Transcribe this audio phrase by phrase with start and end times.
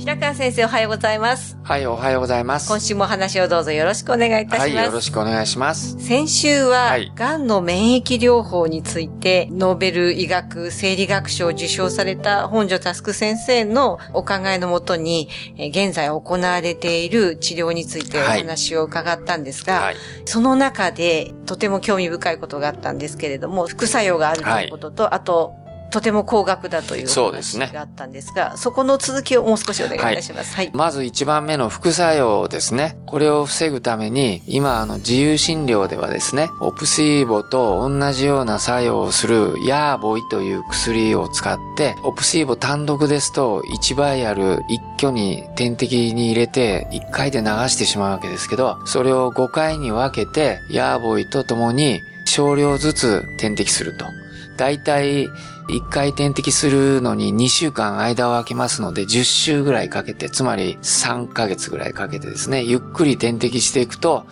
[0.00, 2.68] 白川先生おはようございますはい、おはようございます。
[2.68, 6.00] 今週もお話をどうぞよろしくお願いいたします、はい、よろしくお願いします。
[6.00, 19.96] 先週は、はいがんの免疫療法について、ノーベル医学生理学賞を受賞された本庶佑先生のお考えのもとに、えー現在行われている治療についておはい話を伺ったんですが、はい。
[20.24, 25.54] その中でとても興味深いことがあったんですけれども、副作用があるということと、あと、
[25.90, 30.54] とても高額だというおそうですね話があったんですが、そこの続きをもう少しお願いいたします。
[30.54, 30.70] はい。
[30.72, 32.96] まず一番目の副作用ですね。
[33.06, 54.06] これを防ぐために、今あの自由診療ではですね、オプシーボと同じような作用をするヤーボイという薬を使って、オプシーボ単独ですと1倍ある一挙に点滴に入れて1回で流してしまうわけですけど、それを5回に分けて、ヤーボイとともに少量ずつ点滴すると。
[54.56, 55.26] だいたい
[55.70, 64.26] 1回点滴するのに2週間間を空けますので10週ぐらいかけて、つまり3ヶ月ぐらいかけてですね、ゆっくり点滴していくと、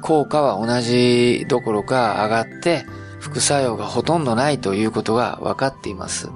[0.00, 2.86] 効果は同じどころか上がって、
[3.20, 6.30] 副作用がほとんどないということが分かっています。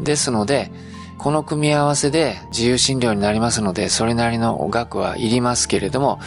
[0.00, 0.70] ですので、
[1.18, 6.20] この組み合わせで自由診療になりますので、それなりの額はいりますけれども、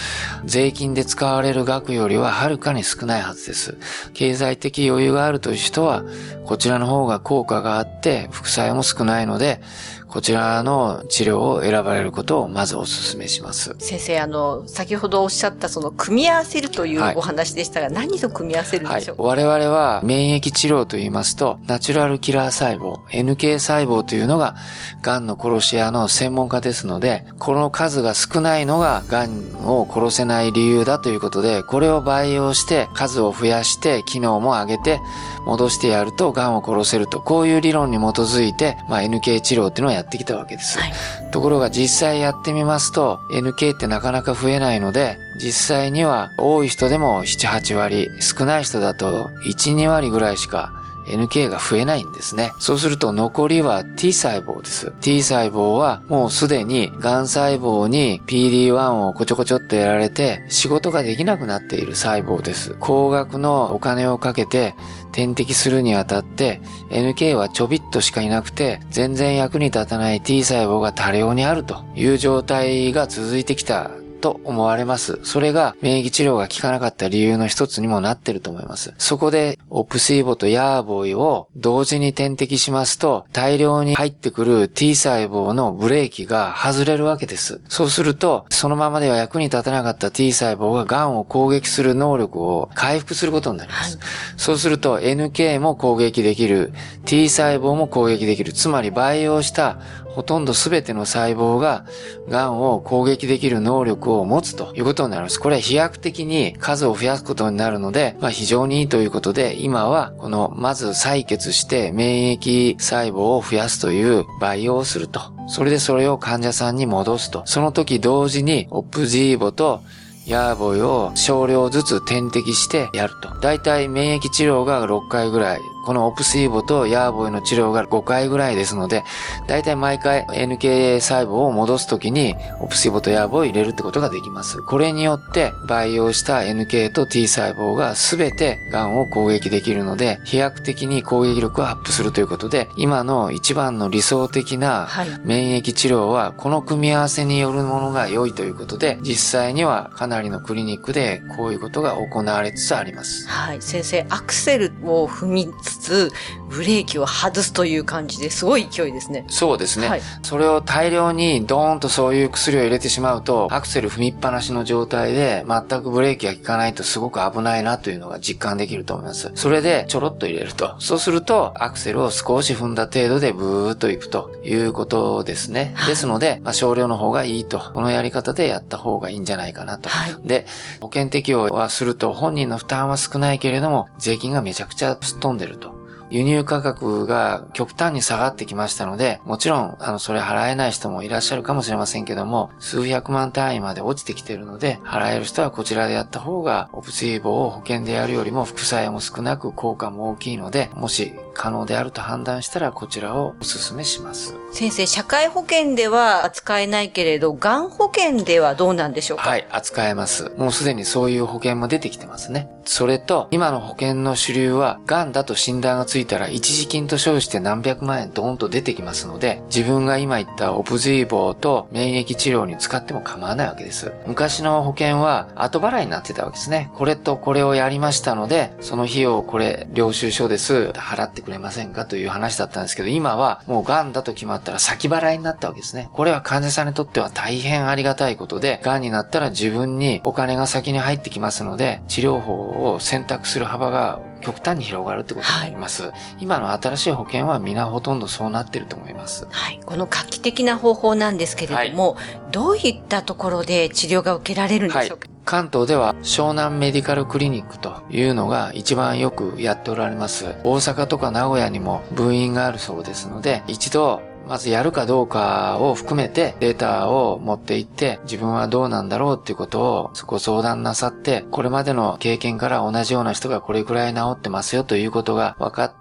[0.44, 3.78] 税金で使われる額よりははるかに少ないはずです。
[4.14, 6.04] 経済的余裕があるという人は、
[6.46, 9.62] こちらの方が効果があって、副作用も少ないので、
[10.12, 13.76] こちらの治療を選ばれることをまずお勧めします。
[13.80, 19.18] 先生、あの、先ほどおっしゃったその組み合わせるといはいうお話でしたが、何と組み合わせるんはいでしょう？
[19.18, 24.56] か、我々は免疫治療と言いますと、ナチュラルキラー細胞、NK 細胞というのが、
[25.02, 29.30] 癌の殺し屋の専門家ですので、この数が少ないのが癌
[29.66, 35.00] を殺せない理由だということで、これを培養して、数を増やして、機能も上げて、
[35.46, 40.80] 戻してやると癌を殺せると、こういう理論に基づいて、まあ、NK 治療っていうのをやってきたわけです。
[40.80, 40.92] はい
[41.32, 50.74] ところが実際やってみますと、NK ってなかなか増えないので、実際には多い人でも7、8割、少ない人だと1、2割ぐらいしか
[51.08, 52.52] NK が増えないんですね。
[52.60, 54.92] そうすると残りは T 細胞です。
[55.02, 62.76] T 細胞はもうすでに癌細胞に PD-1 をこちょこちょっとやられて仕事ができなくなっている細胞です。
[62.80, 64.76] 高額のお金をかけて
[65.12, 74.01] 点滴するにあたって NK はちょびっとしかいなくて全然役に立たない T 細胞が多量にあるという状態が続いてきた。
[74.22, 75.20] と思われます。
[75.24, 78.94] それが免疫治療が効かなかった理由の一つにもなってると思います。
[78.98, 87.62] そこでオプシーボとヤーボイを同時に点滴しますと大量に入ってくる T 細胞のブレーキが外れるわけです。
[87.68, 94.00] そうするとそのままでは役に立たなかった T 細胞が癌を攻撃する能力を回復することになります。
[94.38, 96.72] そうすると NK も攻撃できる、
[97.06, 98.54] T 細胞も攻撃できる。
[98.54, 99.80] つまり培養した
[100.14, 101.86] ほとんど全ての細胞が
[102.30, 105.40] 癌を攻撃できる能力を持つということになります。
[105.40, 115.22] これは飛躍的に数を増やすことになるので、まあ非常にいいということで、今はこのまず採血して免疫細胞を増やすという培養をすると。
[115.48, 117.44] それでそれを患者さんに戻すと。
[117.46, 119.82] その時同時にオプジーボと
[120.26, 123.30] ヤーボイを少量ずつ点滴してやると。
[123.40, 125.60] だいたい免疫治療が6回ぐらい。
[125.84, 129.04] このオプシーボとヤーボイの治療が5回ぐらいですので、
[129.48, 134.62] だいたい毎回 NK 細胞を戻すときにオプシーボとヤーボイを入れるってことができます。
[134.62, 153.28] これによって培養した NK と T 細胞が全て癌を攻撃できるので、飛躍的に攻撃力をアップするということで、今の一番の理想的なはい免疫治療はこの組み合わせによるものが良いということで、実際にはかなりのクリニックでこういうことが行われつつあります。
[153.28, 153.62] はい。
[153.62, 156.12] 先生、アクセルを踏みつつ、
[156.50, 159.26] ブレーキを外すという感じですごい勢いですね。
[159.28, 159.88] そうですね。
[159.88, 169.32] はいそれを大量にドーンとそういう薬を入れてしまうと、アクセル踏みっぱなしの状態で全くブレーキが効かないとすごく危ないなというのが実感できると思います。
[169.36, 170.76] それでちょろっと入れると。
[170.80, 175.76] そうすると、アクセルを少し踏んだ程度でブーっといくということですね。
[175.88, 177.60] ですので、まあ、少量の方がいいと。
[177.74, 179.90] このやり方でやった方がいいんじゃないかなと。
[179.90, 180.46] はいで、
[180.80, 185.71] 保険適用はすると本人の負担は少ないけれども、税金がめちゃくちゃすっ飛んでると。
[186.12, 204.36] 輸入価格が極端に下がってきましたので、もちろん、あの、それ払えない人もいらっしゃるかもしれませんけども、数百万単位まで落ちてきているので、払える人はこちらでやった方が、オプシーボを保険でやるよりも副作用も少なく効果も大きいので、もし可能であると判断したらこちらをお勧めします。
[204.52, 209.30] 先生、社会保険では扱えないけれど、がん保険ではどうなんでしょうか？
[209.30, 210.30] はい、扱えます。
[210.38, 212.50] もうすでにそういう保険も出てきてますね。
[212.66, 223.92] それと、今の保険の主流は、癌だと診断がついたら一時金と称して何百万円ドーンと出てきますので、自分が今言ったオプジーボーと免疫治療に使っても構わないわけです。
[224.08, 226.70] 昔の保険は後払いになってたわけですね。
[226.76, 230.72] これとこれをやりましたので、その費用をこれ、領収書です。
[230.76, 231.86] 払ってくれませんか？
[231.86, 235.90] という話だったんですけど、今はもう癌だと決まったら先払いになったわけですね。
[235.94, 245.92] これは患者さんにとっては大変ありがたいことで、癌になったら自分にお金が先に入ってきますので、治療法を選択する幅が極端に広がるってことになります。
[246.20, 249.28] 今の新しい保険は皆ほとんどそうなってると思います。
[249.30, 249.60] はい。
[249.66, 251.98] この画期的な方法なんですけれども、
[252.32, 260.26] どういったところで治療が受けられるんでしょうか、関東では湘南メディカルクリニックというのが一番よくやっておられます。
[260.44, 275.81] 大阪とか名古屋にも分院があるそうですので、一度まずやるかどうかを含めてデータを持っていって自分はどうなんだろうっていうことをご相談なさってこれまでの経験から同じような人がこれくらい治ってますよということが分かって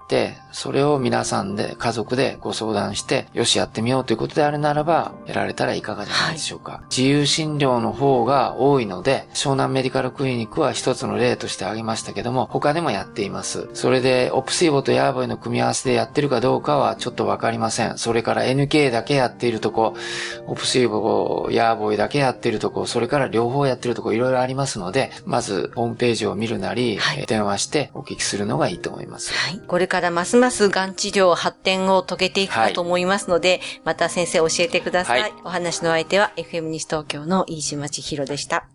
[0.52, 6.82] それを皆さんで家族でご相談してよしやってみようということであるならばやられたらいかがじゃないでしょうか。
[6.90, 13.68] 自由診療の方が多いので湘南メディカルクリニックは一つの例として挙げましたけども他でもやっています。
[13.74, 17.98] それでオプシーボとヤーボイの組み合わせでやってるかどうかはちょっとわかりません。
[17.98, 19.94] それから NK だけやっているとこ、
[20.46, 29.32] オプシーボ、ヤーボイだけやっているとこ、それから両方やってるとこいろいろありますので、まずホームページを見るなり、はい電話してお聞きするのがいいと思います。
[29.34, 29.60] はい。
[29.60, 35.20] これからますますがん治療発展を遂げていくかと思いますので、また先生教えてください。
[35.20, 38.66] はいお話の相手は FM 西東京の飯島千尋でした。